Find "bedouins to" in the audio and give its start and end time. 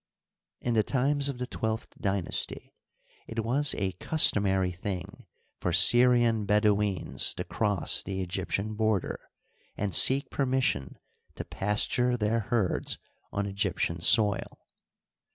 6.47-7.43